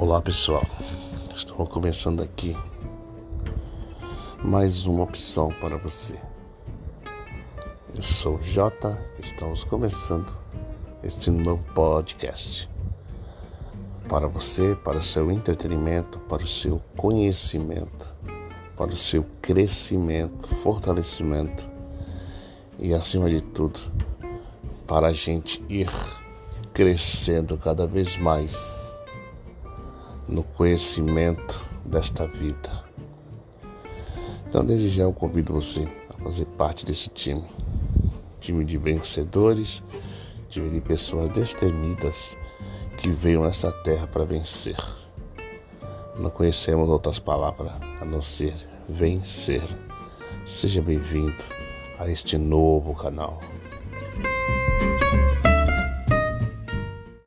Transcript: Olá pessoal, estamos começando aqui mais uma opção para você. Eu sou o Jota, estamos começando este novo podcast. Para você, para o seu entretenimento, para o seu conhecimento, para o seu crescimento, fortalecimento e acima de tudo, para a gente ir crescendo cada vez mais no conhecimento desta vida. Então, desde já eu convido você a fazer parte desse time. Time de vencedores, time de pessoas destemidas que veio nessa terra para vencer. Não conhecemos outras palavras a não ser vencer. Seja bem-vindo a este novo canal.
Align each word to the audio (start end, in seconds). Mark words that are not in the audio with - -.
Olá 0.00 0.18
pessoal, 0.18 0.62
estamos 1.36 1.70
começando 1.70 2.22
aqui 2.22 2.56
mais 4.42 4.86
uma 4.86 5.02
opção 5.02 5.50
para 5.60 5.76
você. 5.76 6.18
Eu 7.94 8.02
sou 8.02 8.36
o 8.36 8.42
Jota, 8.42 8.98
estamos 9.22 9.62
começando 9.62 10.34
este 11.02 11.30
novo 11.30 11.62
podcast. 11.74 12.66
Para 14.08 14.26
você, 14.26 14.74
para 14.74 14.96
o 14.96 15.02
seu 15.02 15.30
entretenimento, 15.30 16.18
para 16.20 16.44
o 16.44 16.48
seu 16.48 16.80
conhecimento, 16.96 18.14
para 18.78 18.92
o 18.92 18.96
seu 18.96 19.22
crescimento, 19.42 20.48
fortalecimento 20.62 21.68
e 22.78 22.94
acima 22.94 23.28
de 23.28 23.42
tudo, 23.42 23.78
para 24.86 25.08
a 25.08 25.12
gente 25.12 25.62
ir 25.68 25.90
crescendo 26.72 27.58
cada 27.58 27.86
vez 27.86 28.16
mais 28.16 28.79
no 30.30 30.44
conhecimento 30.44 31.68
desta 31.84 32.26
vida. 32.26 32.84
Então, 34.48 34.64
desde 34.64 34.88
já 34.88 35.02
eu 35.02 35.12
convido 35.12 35.52
você 35.52 35.88
a 36.08 36.22
fazer 36.22 36.44
parte 36.46 36.86
desse 36.86 37.08
time. 37.10 37.44
Time 38.40 38.64
de 38.64 38.78
vencedores, 38.78 39.82
time 40.48 40.70
de 40.70 40.80
pessoas 40.80 41.28
destemidas 41.30 42.38
que 42.98 43.08
veio 43.08 43.42
nessa 43.42 43.72
terra 43.72 44.06
para 44.06 44.24
vencer. 44.24 44.76
Não 46.16 46.30
conhecemos 46.30 46.88
outras 46.88 47.18
palavras 47.18 47.72
a 48.00 48.04
não 48.04 48.22
ser 48.22 48.54
vencer. 48.88 49.62
Seja 50.46 50.80
bem-vindo 50.80 51.42
a 51.98 52.08
este 52.08 52.38
novo 52.38 52.94
canal. 52.94 53.40